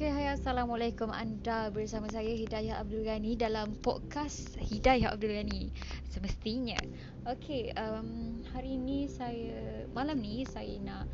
Okay, 0.00 0.16
hai 0.16 0.32
Assalamualaikum. 0.32 1.12
Anda 1.12 1.68
bersama 1.68 2.08
saya 2.08 2.32
Hidayah 2.32 2.80
Abdul 2.80 3.04
Ghani 3.04 3.36
dalam 3.36 3.76
podcast 3.84 4.56
Hidayah 4.56 5.12
Abdul 5.12 5.36
Ghani. 5.36 5.68
Semestinya. 6.08 6.80
Okay, 7.28 7.68
um, 7.76 8.40
hari 8.48 8.80
ini 8.80 9.04
saya, 9.12 9.84
malam 9.92 10.24
ni 10.24 10.48
saya 10.48 10.72
nak 10.80 11.04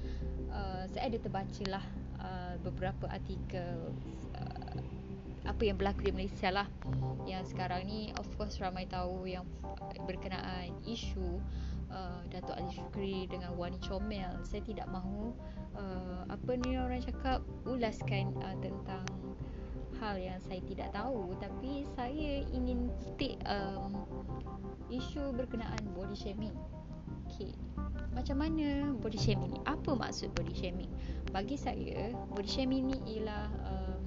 uh, 0.54 0.86
Saya 0.86 1.10
ada 1.10 1.18
terbaca 1.18 1.64
lah 1.66 1.82
uh, 2.22 2.54
beberapa 2.62 3.10
artikel 3.10 3.90
uh, 4.38 4.78
Apa 5.42 5.66
yang 5.66 5.82
berlaku 5.82 6.06
di 6.06 6.14
Malaysia 6.14 6.54
lah. 6.54 6.70
Yang 7.26 7.58
sekarang 7.58 7.90
ni 7.90 8.14
of 8.14 8.30
course 8.38 8.62
ramai 8.62 8.86
tahu 8.86 9.26
yang 9.26 9.50
berkenaan 10.06 10.70
isu 10.86 11.42
uh, 11.90 12.22
Datuk 12.30 12.54
Ali 12.54 12.70
Shukri 12.70 13.26
dengan 13.26 13.50
Wani 13.58 13.82
Comel. 13.82 14.30
Saya 14.46 14.62
tidak 14.62 14.86
mahu 14.94 15.34
uh, 15.76 16.24
apa 16.28 16.50
ni 16.64 16.76
orang 16.80 17.00
cakap 17.04 17.40
ulaskan 17.68 18.32
uh, 18.42 18.56
tentang 18.60 19.04
hal 19.96 20.20
yang 20.20 20.36
saya 20.44 20.60
tidak 20.68 20.92
tahu 20.92 21.32
tapi 21.40 21.88
saya 21.96 22.44
ingin 22.52 22.92
take 23.16 23.40
um, 23.48 24.04
isu 24.92 25.32
berkenaan 25.34 25.80
body 25.96 26.16
shaming. 26.16 26.54
Okay. 27.26 27.52
Macam 28.14 28.40
mana 28.40 28.96
body 29.02 29.18
shaming 29.18 29.52
ni? 29.52 29.60
Apa 29.66 29.92
maksud 29.92 30.32
body 30.32 30.54
shaming? 30.56 30.88
Bagi 31.34 31.58
saya, 31.58 32.14
body 32.32 32.48
shaming 32.48 32.92
ni 32.92 32.98
ialah 33.18 33.50
um, 33.66 34.04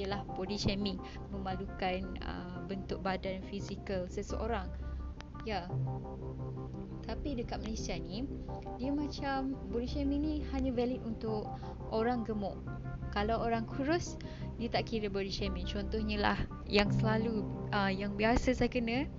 ialah 0.00 0.24
body 0.38 0.56
shaming 0.56 0.96
memalukan 1.34 2.06
uh, 2.24 2.64
bentuk 2.64 3.02
badan 3.04 3.44
fizikal 3.44 4.08
seseorang. 4.08 4.68
Ya. 5.44 5.66
Tapi 7.02 7.34
dekat 7.34 7.58
Malaysia 7.66 7.98
ni 7.98 8.24
dia 8.78 8.90
macam 8.94 9.58
body 9.70 9.88
shaming 9.90 10.22
ni 10.22 10.34
hanya 10.54 10.70
valid 10.70 11.02
untuk 11.02 11.50
orang 11.90 12.22
gemuk. 12.22 12.56
Kalau 13.12 13.42
orang 13.42 13.68
kurus 13.68 14.16
dia 14.56 14.70
tak 14.70 14.88
kira 14.88 15.10
body 15.10 15.28
shaming. 15.28 15.66
Contohnya 15.66 16.18
lah 16.22 16.38
yang 16.70 16.88
selalu 16.94 17.44
uh, 17.74 17.90
yang 17.90 18.14
biasa 18.14 18.54
saya 18.54 18.70
kena 18.70 19.10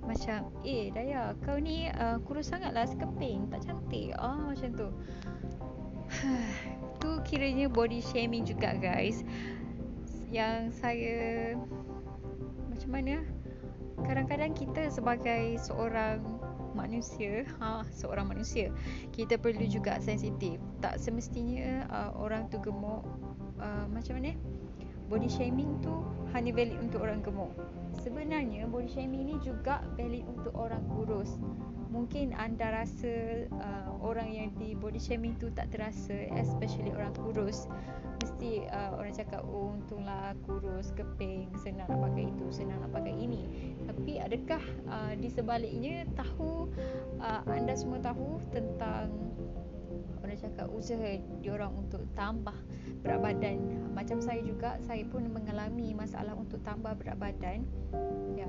macam 0.00 0.48
eh 0.64 0.88
Daya 0.88 1.36
kau 1.44 1.60
ni 1.60 1.92
uh, 1.92 2.16
kurus 2.24 2.48
sangat 2.48 2.72
lah 2.72 2.84
sekeping 2.88 3.48
tak 3.48 3.64
cantik. 3.64 4.12
Ah 4.16 4.52
macam 4.52 4.70
tu. 4.76 4.88
tu 7.00 7.10
kiranya 7.24 7.66
body 7.72 8.04
shaming 8.04 8.44
juga 8.44 8.76
guys. 8.76 9.24
Yang 10.30 10.76
saya 10.78 11.18
macam 12.70 12.90
mana? 12.94 13.24
Kadang-kadang 14.00 14.56
kita 14.56 14.88
sebagai 14.88 15.60
seorang 15.60 16.24
manusia 16.72 17.46
ha 17.58 17.82
seorang 17.90 18.30
manusia 18.30 18.70
kita 19.10 19.36
perlu 19.36 19.66
juga 19.66 19.98
sensitif. 20.02 20.60
Tak 20.80 20.98
semestinya 21.00 21.86
uh, 21.90 22.10
orang 22.16 22.48
tu 22.48 22.58
gemuk 22.62 23.04
uh, 23.60 23.86
macam 23.90 24.20
mana? 24.20 24.34
Body 25.10 25.26
shaming 25.26 25.82
tu 25.82 26.06
hanya 26.30 26.54
valid 26.54 26.78
untuk 26.78 27.02
orang 27.02 27.18
gemuk. 27.20 27.50
Sebenarnya 27.98 28.70
body 28.70 28.86
shaming 28.86 29.26
ni 29.26 29.36
juga 29.42 29.82
valid 29.98 30.22
untuk 30.30 30.54
orang 30.54 30.86
kurus 30.94 31.34
mungkin 31.90 32.30
anda 32.38 32.70
rasa 32.70 33.44
uh, 33.50 33.90
orang 33.98 34.30
yang 34.30 34.48
di 34.56 34.78
body 34.78 35.02
shaming 35.02 35.34
tu 35.42 35.50
tak 35.50 35.74
terasa 35.74 36.14
especially 36.38 36.94
orang 36.94 37.12
kurus. 37.18 37.66
Mesti 38.22 38.64
uh, 38.70 38.94
orang 38.94 39.12
cakap 39.12 39.42
oh 39.42 39.74
untunglah 39.74 40.32
kurus 40.46 40.94
keping 40.94 41.50
senang 41.58 41.90
nak 41.90 41.98
pakai 41.98 42.30
itu 42.30 42.46
senang 42.54 42.78
nak 42.80 42.94
pakai 42.94 43.14
ini. 43.14 43.74
Tapi 43.84 44.22
adakah 44.22 44.62
uh, 44.86 45.12
di 45.18 45.28
sebaliknya 45.28 46.06
tahu 46.14 46.70
uh, 47.18 47.42
anda 47.50 47.74
semua 47.74 47.98
tahu 47.98 48.38
tentang 48.54 49.10
orang 50.22 50.38
cakap 50.38 50.70
usaha 50.70 51.18
diorang 51.42 51.74
untuk 51.74 52.06
tambah 52.14 52.54
berat 53.02 53.18
badan? 53.18 53.58
Macam 53.90 54.22
saya 54.22 54.38
juga 54.46 54.78
saya 54.86 55.02
pun 55.10 55.26
mengalami 55.26 55.90
masalah 55.90 56.38
untuk 56.38 56.62
tambah 56.62 56.94
berat 57.02 57.18
badan. 57.18 57.66
Ya 58.38 58.46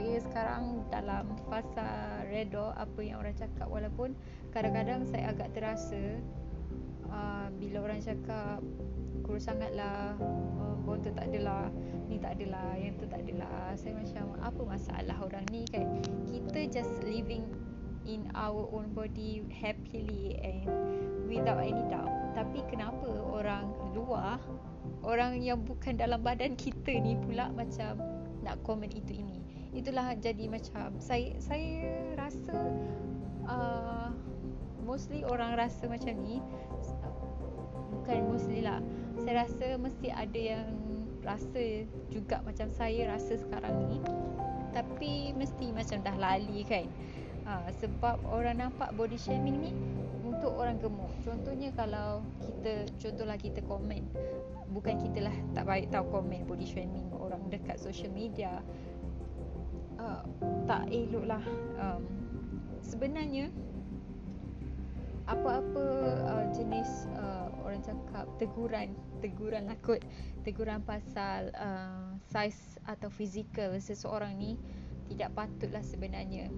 saya 0.00 0.16
sekarang 0.24 0.80
dalam 0.88 1.28
fasa 1.44 2.24
redo 2.32 2.72
apa 2.72 3.04
yang 3.04 3.20
orang 3.20 3.36
cakap. 3.36 3.68
Walaupun 3.68 4.16
kadang-kadang 4.48 5.04
saya 5.04 5.36
agak 5.36 5.52
terasa 5.52 6.16
uh, 7.12 7.52
bila 7.60 7.84
orang 7.84 8.00
cakap 8.00 8.64
kurus 9.28 9.44
sangatlah 9.44 10.16
uh, 10.56 10.74
botol 10.88 11.12
tak 11.12 11.28
adalah 11.28 11.68
ni 12.08 12.16
tak 12.16 12.40
adalah 12.40 12.80
yang 12.80 12.96
tu 12.96 13.04
tak 13.12 13.20
adalah 13.28 13.76
saya 13.76 13.92
macam 13.92 14.24
apa 14.40 14.62
masalah 14.64 15.16
orang 15.20 15.44
ni? 15.52 15.68
Kan? 15.68 16.00
Kita 16.24 16.80
just 16.80 17.04
living 17.04 17.44
in 18.08 18.24
our 18.32 18.72
own 18.72 18.96
body 18.96 19.44
happily 19.52 20.40
and 20.40 20.64
without 21.28 21.60
any 21.60 21.84
doubt. 21.92 22.08
Tapi 22.32 22.64
kenapa 22.72 23.04
orang 23.28 23.68
luar 23.92 24.40
orang 25.04 25.44
yang 25.44 25.60
bukan 25.60 26.00
dalam 26.00 26.24
badan 26.24 26.56
kita 26.56 26.96
ni 27.04 27.20
pula 27.20 27.52
macam 27.52 28.00
nak 28.40 28.56
komen 28.64 28.88
itu 28.96 29.20
ini 29.20 29.39
itulah 29.70 30.18
jadi 30.18 30.50
macam 30.50 30.98
saya 30.98 31.38
saya 31.38 31.86
rasa 32.18 32.56
uh, 33.46 34.10
mostly 34.82 35.22
orang 35.22 35.54
rasa 35.54 35.86
macam 35.86 36.14
ni. 36.26 36.42
Bukan 37.90 38.18
mostly 38.26 38.64
lah. 38.64 38.82
Saya 39.22 39.46
rasa 39.46 39.66
mesti 39.78 40.08
ada 40.10 40.40
yang 40.40 40.66
rasa 41.20 41.86
juga 42.08 42.40
macam 42.42 42.66
saya 42.72 43.14
rasa 43.14 43.38
sekarang 43.38 43.86
ni. 43.86 43.98
Tapi 44.74 45.34
mesti 45.38 45.70
macam 45.70 45.98
dah 46.02 46.16
lali 46.18 46.66
kan. 46.66 46.86
Uh, 47.46 47.70
sebab 47.82 48.18
orang 48.30 48.62
nampak 48.62 48.94
body 48.94 49.18
shaming 49.18 49.58
ni 49.62 49.72
untuk 50.26 50.54
orang 50.54 50.78
gemuk. 50.82 51.10
Contohnya 51.22 51.70
kalau 51.74 52.26
kita 52.42 52.90
contohlah 52.98 53.38
kita 53.38 53.60
komen. 53.66 54.02
Bukan 54.70 55.02
kita 55.02 55.26
lah 55.26 55.36
tak 55.54 55.66
baik 55.66 55.90
tahu 55.90 56.06
komen 56.10 56.46
body 56.46 56.66
shaming 56.66 57.10
orang 57.14 57.42
dekat 57.50 57.78
social 57.78 58.10
media 58.10 58.62
uh, 60.00 60.24
tak 60.64 60.88
elok 60.88 61.24
lah. 61.28 61.44
Um, 61.76 62.02
sebenarnya 62.80 63.52
apa-apa 65.28 65.86
uh, 66.26 66.44
jenis 66.50 67.06
uh, 67.14 67.54
orang 67.62 67.78
cakap 67.86 68.26
teguran 68.42 68.90
teguran 69.22 69.70
lah 69.70 69.78
kot 69.78 70.02
teguran 70.42 70.82
pasal 70.82 71.54
uh, 71.54 72.18
saiz 72.26 72.80
atau 72.82 73.06
fizikal 73.12 73.76
seseorang 73.78 74.34
ni 74.34 74.58
tidak 75.12 75.30
patutlah 75.36 75.84
sebenarnya. 75.84 76.50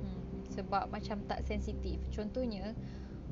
Hmm, 0.00 0.44
sebab 0.48 0.88
macam 0.88 1.20
tak 1.28 1.44
sensitif. 1.44 2.00
Contohnya 2.08 2.72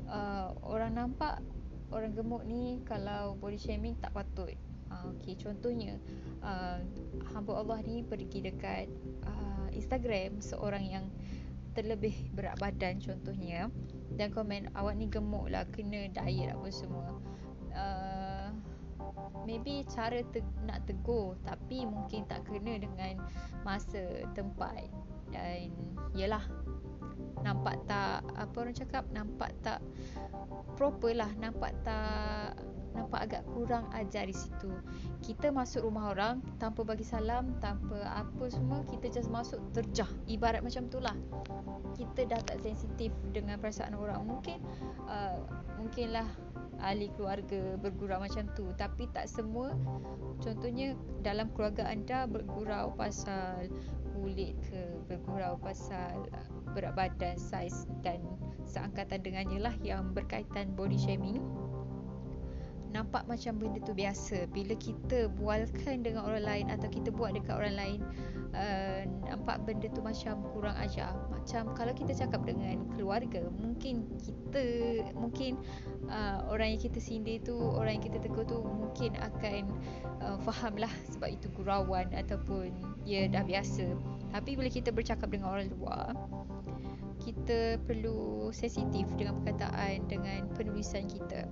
uh, 0.05 0.53
orang 0.61 0.93
nampak 0.93 1.41
orang 1.89 2.13
gemuk 2.13 2.43
ni 2.45 2.83
kalau 2.83 3.33
body 3.39 3.57
shaming 3.57 3.95
tak 3.97 4.11
patut 4.11 4.53
okay, 5.05 5.37
contohnya 5.37 5.99
uh, 6.41 6.81
hamba 7.33 7.51
Allah 7.61 7.79
ni 7.85 8.01
pergi 8.01 8.45
dekat 8.45 8.89
uh, 9.25 9.67
Instagram 9.73 10.41
seorang 10.41 10.83
yang 10.85 11.05
terlebih 11.77 12.13
berat 12.33 12.57
badan 12.57 12.97
contohnya 12.97 13.69
dan 14.17 14.33
komen 14.33 14.73
awak 14.73 14.97
ni 14.97 15.05
gemuk 15.05 15.45
lah 15.53 15.61
kena 15.69 16.09
diet 16.09 16.49
apa 16.49 16.69
semua. 16.73 17.13
Uh, 17.77 18.49
maybe 19.45 19.85
cara 19.87 20.25
te- 20.33 20.55
nak 20.65 20.83
tegur 20.89 21.37
tapi 21.45 21.85
mungkin 21.85 22.25
tak 22.25 22.43
kena 22.49 22.81
dengan 22.81 23.21
masa 23.61 24.25
tempat 24.33 24.89
dan 25.29 25.71
yelah 26.17 26.41
nampak 27.45 27.77
tak 27.85 28.25
apa 28.33 28.55
orang 28.57 28.75
cakap 28.75 29.03
nampak 29.13 29.53
tak 29.61 29.79
proper 30.75 31.13
lah 31.13 31.29
nampak 31.37 31.71
tak 31.85 32.57
nampak 32.97 33.29
agak 33.29 33.43
kurang 33.53 33.85
ajar 33.93 34.25
di 34.25 34.33
situ. 34.33 34.73
Kita 35.21 35.53
masuk 35.53 35.85
rumah 35.85 36.11
orang 36.11 36.41
tanpa 36.57 36.81
bagi 36.81 37.05
salam 37.05 37.53
tanpa 37.61 38.01
apa 38.09 38.49
semua 38.49 38.81
kita 38.89 39.13
just 39.13 39.29
masuk 39.29 39.61
terjah. 39.77 40.09
Ibarat 40.25 40.65
macam 40.65 40.89
tu 40.89 40.97
lah. 40.97 41.13
Kita 41.93 42.25
dah 42.25 42.41
tak 42.41 42.65
sensitif 42.65 43.13
dengan 43.29 43.61
perasaan 43.61 43.93
orang. 43.93 44.25
Mungkin 44.25 44.57
uh, 45.05 45.37
mungkinlah 45.77 46.25
ahli 46.81 47.09
keluarga 47.13 47.77
bergurau 47.77 48.17
macam 48.21 48.49
tu. 48.57 48.73
Tapi 48.73 49.05
tak 49.13 49.29
semua 49.29 49.77
contohnya 50.41 50.97
dalam 51.21 51.53
keluarga 51.53 51.85
anda 51.89 52.25
bergurau 52.25 52.93
pasal 52.97 53.69
kulit 54.17 54.57
ke 54.65 54.81
bergurau 55.05 55.61
pasal 55.61 56.25
berat 56.73 56.97
badan 56.97 57.37
saiz 57.37 57.85
dan 58.01 58.17
seangkatan 58.65 59.21
dengannya 59.21 59.61
lah 59.61 59.75
yang 59.85 60.09
berkaitan 60.11 60.73
body 60.73 60.97
shaming 60.97 61.37
nampak 62.91 63.27
macam 63.27 63.59
benda 63.59 63.79
tu 63.83 63.93
biasa. 63.93 64.47
Bila 64.51 64.73
kita 64.79 65.27
bualkan 65.35 66.03
dengan 66.03 66.27
orang 66.27 66.43
lain 66.45 66.65
atau 66.71 66.87
kita 66.87 67.09
buat 67.11 67.35
dekat 67.35 67.55
orang 67.55 67.75
lain 67.75 67.99
uh, 68.55 69.01
nampak 69.27 69.63
benda 69.67 69.87
tu 69.91 69.99
macam 70.03 70.39
kurang 70.55 70.75
ajar. 70.79 71.11
Macam 71.31 71.71
kalau 71.75 71.93
kita 71.95 72.15
cakap 72.15 72.43
dengan 72.47 72.83
keluarga 72.95 73.43
mungkin 73.59 74.07
kita 74.19 74.63
mungkin 75.15 75.59
uh, 76.07 76.47
orang 76.47 76.75
yang 76.75 76.81
kita 76.81 76.99
sindir 76.99 77.43
tu 77.43 77.55
orang 77.55 77.99
yang 77.99 78.05
kita 78.07 78.19
tegur 78.23 78.43
tu 78.47 78.59
mungkin 78.63 79.15
akan 79.19 79.61
uh, 80.23 80.37
faham 80.43 80.79
lah 80.79 80.91
sebab 81.11 81.29
itu 81.31 81.47
gurauan 81.55 82.07
ataupun 82.15 82.71
ya 83.03 83.27
dah 83.27 83.43
biasa. 83.43 83.95
Tapi 84.31 84.59
bila 84.59 84.67
kita 84.67 84.91
bercakap 84.91 85.31
dengan 85.31 85.55
orang 85.55 85.71
luar 85.71 86.15
kita 87.17 87.81
perlu 87.83 88.47
sensitif 88.55 89.09
dengan 89.19 89.41
perkataan 89.41 90.05
dengan 90.07 90.47
penulisan 90.55 91.09
kita 91.09 91.49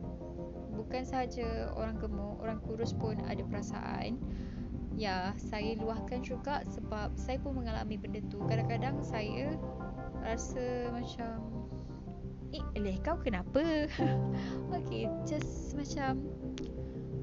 bukan 0.75 1.07
sahaja 1.07 1.71
orang 1.73 1.97
gemuk 1.97 2.37
orang 2.43 2.59
kurus 2.61 2.91
pun 2.91 3.17
ada 3.25 3.41
perasaan. 3.47 4.19
Ya 4.95 5.35
saya 5.39 5.75
luahkan 5.75 6.23
juga 6.23 6.63
sebab 6.71 7.15
saya 7.19 7.39
pun 7.39 7.59
mengalami 7.59 7.99
benda 7.99 8.23
tu. 8.31 8.39
Kadang-kadang 8.47 8.99
saya 9.03 9.55
rasa 10.23 10.91
macam 10.91 11.67
eh 12.55 12.63
eleh 12.75 12.99
kau 13.03 13.19
kenapa? 13.19 13.87
Okay 14.75 15.07
just 15.27 15.75
macam 15.75 16.23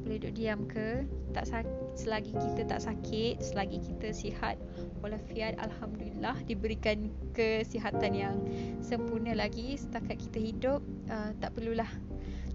boleh 0.02 0.18
duduk 0.18 0.34
diam 0.34 0.66
ke? 0.68 1.06
Tak 1.32 1.48
sakit 1.48 1.82
selagi 1.92 2.32
kita 2.32 2.62
tak 2.64 2.80
sakit 2.80 3.36
selagi 3.44 3.78
kita 3.84 4.16
sihat 4.16 4.56
walafiat 5.04 5.60
alhamdulillah 5.60 6.36
diberikan 6.48 7.12
kesihatan 7.36 8.12
yang 8.16 8.36
sempurna 8.80 9.36
lagi 9.36 9.76
setakat 9.76 10.16
kita 10.16 10.38
hidup 10.40 10.80
uh, 11.12 11.36
tak 11.36 11.52
perlulah 11.52 11.88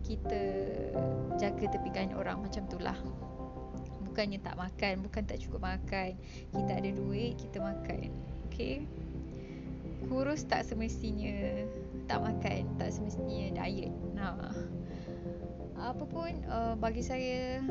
kita 0.07 0.41
jaga 1.35 1.65
tepikan 1.67 2.15
orang 2.15 2.39
macam 2.39 2.63
itulah 2.63 2.95
bukannya 4.07 4.39
tak 4.39 4.55
makan 4.55 5.03
bukan 5.03 5.23
tak 5.27 5.43
cukup 5.43 5.67
makan. 5.67 6.15
Kita 6.55 6.71
ada 6.71 6.89
duit 6.95 7.35
kita 7.35 7.59
makan. 7.59 8.07
Okey 8.47 8.87
kurus 10.07 10.47
tak 10.47 10.63
semestinya 10.63 11.67
tak 12.07 12.23
makan 12.23 12.63
tak 12.79 12.89
semestinya 12.95 13.59
diet. 13.61 13.91
Nah. 14.15 14.55
Apa 15.77 16.09
pun 16.09 16.33
uh, 16.49 16.73
bagi 16.73 17.05
saya 17.05 17.61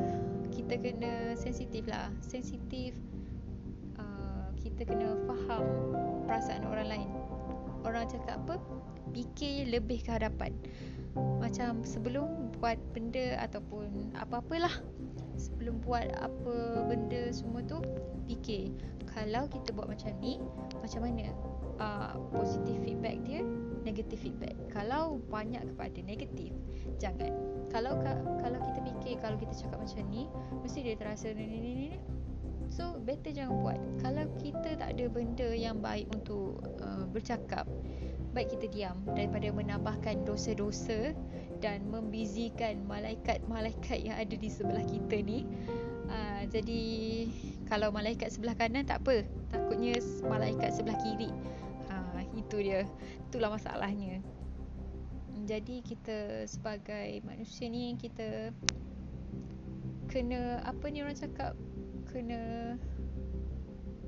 kita 0.53 0.79
kena 0.79 1.35
sensitif 1.35 1.83
lah. 1.89 2.07
Sensitif 2.23 2.95
uh, 3.99 4.47
kita 4.55 4.87
kena 4.87 5.17
faham 5.27 5.65
perasaan 6.23 6.63
orang 6.63 6.87
lain. 6.87 7.09
Orang 7.83 8.07
cakap 8.07 8.39
apa? 8.47 8.55
Fikir 9.11 9.71
lebih 9.71 10.03
ke 10.03 10.13
hadapan 10.13 10.55
macam 11.37 11.81
sebelum 11.85 12.53
buat 12.57 12.77
benda 12.91 13.37
ataupun 13.41 14.13
apa-apalah 14.17 14.73
sebelum 15.37 15.77
buat 15.85 16.09
apa 16.17 16.85
benda 16.89 17.29
semua 17.29 17.61
tu 17.61 17.77
fikir 18.25 18.73
kalau 19.05 19.45
kita 19.49 19.73
buat 19.73 19.89
macam 19.89 20.13
ni 20.21 20.41
macam 20.81 21.05
mana 21.05 21.29
uh, 21.77 22.17
positive 22.33 22.81
feedback 22.85 23.17
dia 23.25 23.41
negative 23.87 24.19
feedback? 24.19 24.55
Kalau 24.67 25.23
banyak 25.31 25.63
kepada 25.73 25.99
negatif 26.03 26.51
jangan. 26.99 27.31
Kalau 27.71 27.95
kalau 28.43 28.59
kita 28.59 28.79
fikir 28.83 29.15
kalau 29.23 29.39
kita 29.39 29.53
cakap 29.55 29.79
macam 29.79 30.03
ni 30.11 30.27
mesti 30.59 30.83
dia 30.83 30.99
terasa 30.99 31.31
ni 31.31 31.47
ni 31.47 31.59
ni 31.63 31.71
ni 31.87 31.89
so 32.67 32.99
better 32.99 33.31
jangan 33.31 33.63
buat. 33.63 33.79
Kalau 34.03 34.27
kita 34.43 34.75
tak 34.75 34.89
ada 34.91 35.05
benda 35.07 35.47
yang 35.55 35.79
baik 35.79 36.11
untuk 36.11 36.59
uh, 36.83 37.07
bercakap 37.07 37.63
baik 38.37 38.53
kita 38.53 38.69
diam. 38.69 38.97
Daripada 39.17 39.49
menambahkan 39.49 40.21
dosa-dosa 40.21 41.17
dan 41.57 41.89
membizikan 41.89 42.85
malaikat-malaikat 42.85 44.05
yang 44.05 44.13
ada 44.13 44.37
di 44.37 44.45
sebelah 44.45 44.85
kita 44.85 45.25
ni. 45.25 45.41
Uh, 46.05 46.45
jadi 46.53 46.83
kalau 47.65 47.89
malaikat 47.89 48.29
sebelah 48.29 48.53
kanan 48.53 48.85
tak 48.85 49.01
apa. 49.01 49.25
Takutnya 49.49 49.97
malaikat 50.29 50.69
sebelah 50.69 51.01
kiri. 51.01 51.33
Uh, 51.89 52.21
itu 52.37 52.61
dia. 52.61 52.85
Itulah 53.25 53.57
masalahnya. 53.57 54.21
Jadi 55.49 55.81
kita 55.81 56.45
sebagai 56.45 57.25
manusia 57.25 57.65
ni 57.65 57.97
kita 57.97 58.53
kena 60.13 60.61
apa 60.61 60.85
ni 60.93 61.01
orang 61.01 61.17
cakap? 61.17 61.57
Kena 62.05 62.77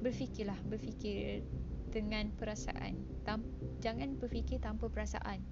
berfikirlah 0.06 0.58
berfikir 0.70 1.42
dengan 1.90 2.30
perasaan. 2.38 2.96
Tam, 3.26 3.42
jangan 3.80 4.16
berfikir 4.20 4.60
tanpa 4.60 4.88
perasaan. 4.92 5.44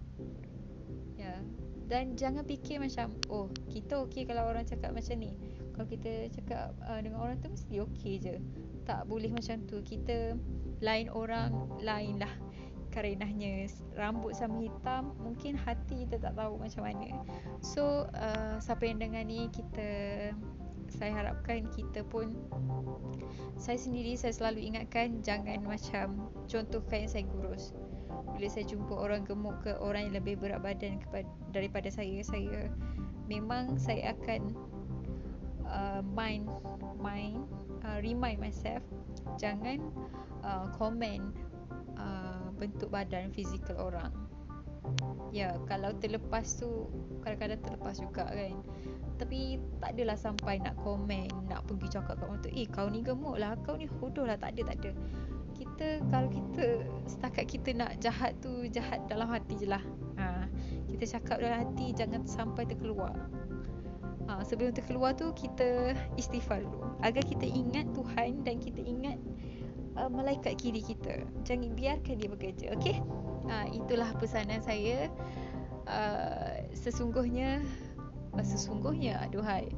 Ya. 1.18 1.42
Dan 1.88 2.20
jangan 2.20 2.44
fikir 2.44 2.84
macam 2.84 3.16
oh 3.32 3.48
kita 3.72 4.04
okey 4.08 4.28
kalau 4.28 4.52
orang 4.52 4.68
cakap 4.68 4.92
macam 4.92 5.16
ni. 5.24 5.32
Kalau 5.72 5.88
kita 5.88 6.28
cakap 6.36 6.76
uh, 6.84 7.00
dengan 7.00 7.24
orang 7.24 7.40
tu 7.40 7.48
mesti 7.48 7.80
okey 7.88 8.14
je. 8.20 8.36
Tak 8.84 9.08
boleh 9.08 9.32
macam 9.32 9.64
tu. 9.66 9.80
Kita 9.82 10.36
lain 10.84 11.08
orang 11.10 11.56
lain 11.80 12.20
lah 12.20 12.32
karenanya 12.92 13.70
rambut 13.94 14.34
sama 14.34 14.64
hitam 14.64 15.14
mungkin 15.22 15.54
hati 15.54 16.08
kita 16.08 16.18
tak 16.18 16.34
tahu 16.36 16.60
macam 16.60 16.82
mana. 16.84 17.24
So 17.64 18.10
uh, 18.12 18.60
siapa 18.60 18.84
yang 18.84 19.00
dengar 19.00 19.24
ni 19.24 19.48
kita 19.54 19.90
saya 20.92 21.12
harapkan 21.14 21.68
kita 21.72 22.04
pun 22.08 22.32
saya 23.60 23.76
sendiri 23.76 24.16
saya 24.16 24.34
selalu 24.34 24.72
ingatkan 24.72 25.20
jangan 25.20 25.60
macam 25.68 26.32
contoh 26.48 26.80
kain 26.88 27.12
saya 27.12 27.28
kurus 27.28 27.76
bila 28.08 28.48
saya 28.48 28.66
jumpa 28.70 28.94
orang 28.94 29.26
gemuk 29.26 29.56
ke 29.66 29.74
orang 29.82 30.10
yang 30.12 30.22
lebih 30.22 30.38
berat 30.38 30.62
badan 30.62 31.02
kepada, 31.02 31.28
daripada 31.52 31.90
saya 31.90 32.22
saya 32.22 32.70
memang 33.26 33.76
saya 33.76 34.16
akan 34.16 34.56
uh, 35.68 36.02
mind 36.16 36.48
mind 37.02 37.44
uh, 37.84 38.00
remind 38.00 38.40
myself 38.40 38.84
jangan 39.42 39.82
uh, 40.46 40.70
comment 40.78 41.34
bentuk 42.58 42.90
badan 42.90 43.30
fizikal 43.32 43.78
orang. 43.78 44.12
Ya 45.36 45.60
kalau 45.68 45.92
terlepas 46.00 46.48
tu 46.58 46.88
Kadang-kadang 47.20 47.60
terlepas 47.60 47.96
juga 48.00 48.26
kan. 48.32 48.56
Tapi 49.20 49.60
tak 49.84 50.00
adalah 50.00 50.16
sampai 50.16 50.64
nak 50.64 50.80
komen 50.80 51.28
Nak 51.52 51.68
pergi 51.68 52.00
cakap 52.00 52.16
kat 52.16 52.24
orang 52.24 52.40
tu 52.40 52.50
Eh 52.56 52.70
kau 52.70 52.88
ni 52.88 53.04
gemuk 53.04 53.36
lah 53.36 53.60
Kau 53.68 53.76
ni 53.76 53.90
hodoh 54.00 54.24
lah. 54.24 54.40
Tak 54.40 54.56
ada 54.56 54.72
tak 54.72 54.78
ada 54.80 54.92
Kita 55.58 56.06
kalau 56.14 56.30
kita 56.30 56.86
Setakat 57.10 57.46
kita 57.50 57.70
nak 57.74 57.98
jahat 57.98 58.38
tu 58.40 58.70
Jahat 58.70 59.10
dalam 59.10 59.26
hati 59.26 59.58
je 59.58 59.68
lah 59.68 59.82
ha, 60.22 60.46
Kita 60.86 61.18
cakap 61.18 61.42
dalam 61.42 61.66
hati 61.66 61.98
Jangan 61.98 62.30
sampai 62.30 62.70
terkeluar 62.70 63.18
ha, 64.30 64.46
Sebelum 64.46 64.72
terkeluar 64.78 65.18
tu 65.18 65.34
Kita 65.34 65.98
istighfar 66.16 66.62
dulu 66.62 66.86
Agar 67.02 67.26
kita 67.26 67.50
ingat 67.50 67.90
Tuhan 67.98 68.46
Dan 68.46 68.62
kita 68.62 68.86
ingat 68.86 69.18
uh, 69.98 70.10
malaikat 70.10 70.62
kiri 70.62 70.80
kita. 70.86 71.26
Jangan 71.44 71.74
biarkan 71.74 72.16
dia 72.22 72.30
bekerja, 72.30 72.66
okey? 72.78 73.02
Uh, 73.50 73.66
itulah 73.74 74.14
pesanan 74.22 74.62
saya. 74.62 75.10
Uh, 75.90 76.68
sesungguhnya 76.78 77.66
uh, 78.38 78.46
sesungguhnya 78.46 79.18
aduhai. 79.26 79.74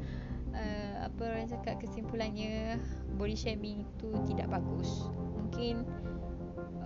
Uh, 0.49 1.07
apa 1.07 1.21
orang 1.29 1.47
cakap 1.47 1.77
kesimpulannya 1.79 2.81
body 3.15 3.37
shaming 3.37 3.87
itu 3.87 4.09
tidak 4.27 4.51
bagus. 4.51 5.07
Mungkin 5.59 5.83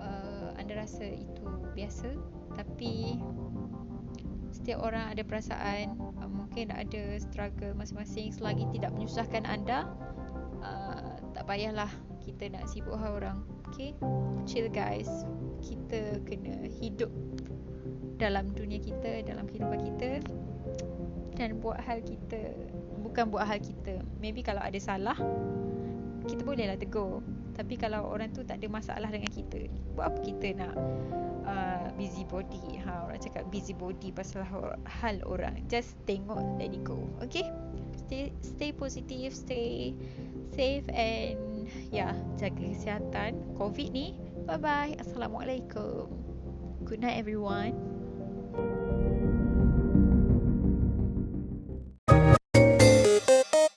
uh, 0.02 0.50
anda 0.58 0.82
rasa 0.82 1.06
itu 1.06 1.46
biasa. 1.78 2.10
Tapi 2.58 3.22
setiap 4.50 4.82
orang 4.82 5.14
ada 5.14 5.22
perasaan 5.22 5.94
uh, 6.18 6.26
mungkin 6.26 6.74
ada 6.74 7.22
struggle 7.22 7.78
masing-masing 7.78 8.34
selagi 8.34 8.66
tidak 8.74 8.90
menyusahkan 8.98 9.46
anda 9.46 9.86
uh, 10.66 11.22
tak 11.38 11.46
payahlah 11.46 11.94
kita 12.26 12.50
nak 12.50 12.66
sibuk 12.66 12.98
hal 12.98 13.22
orang. 13.22 13.46
Okay? 13.70 13.94
Chill 14.50 14.66
guys. 14.74 15.22
Kita 15.62 16.18
kena 16.26 16.66
hidup 16.66 17.14
Dalam 18.18 18.52
dunia 18.58 18.82
kita 18.82 19.24
Dalam 19.24 19.48
kehidupan 19.48 19.80
kita 19.80 20.20
Dan 21.40 21.62
buat 21.64 21.80
hal 21.80 22.04
kita 22.04 22.52
Bukan 23.00 23.32
buat 23.32 23.48
hal 23.48 23.64
kita. 23.64 24.04
Maybe 24.20 24.44
kalau 24.44 24.60
ada 24.60 24.76
salah 24.76 25.16
Kita 26.28 26.44
bolehlah 26.44 26.76
tegur 26.76 27.24
Tapi 27.54 27.78
kalau 27.78 28.10
orang 28.10 28.34
tu 28.34 28.42
tak 28.42 28.58
ada 28.62 28.68
masalah 28.70 29.10
dengan 29.14 29.30
kita 29.30 29.70
Buat 29.94 30.14
apa 30.14 30.20
kita 30.26 30.48
nak 30.58 30.74
uh, 31.46 31.88
Busy 31.94 32.26
body 32.26 32.82
ha, 32.82 33.06
Orang 33.06 33.22
cakap 33.22 33.46
busy 33.54 33.78
body 33.78 34.10
Pasal 34.10 34.42
hal 34.90 35.22
orang. 35.30 35.62
Just 35.70 35.94
tengok 36.10 36.42
Let 36.58 36.74
it 36.74 36.82
go 36.82 36.98
Okay? 37.22 37.46
Stay, 38.06 38.34
stay 38.42 38.74
positive 38.74 39.32
Stay 39.32 39.94
safe 40.54 40.86
and 40.94 41.66
ya 41.90 42.14
jaga 42.38 42.62
kesihatan 42.62 43.58
covid 43.58 43.90
ni. 43.90 44.14
Bye 44.46 44.62
bye 44.62 44.94
assalamualaikum. 45.02 46.08
Good 46.86 47.02
night 47.02 47.18
everyone 47.18 47.93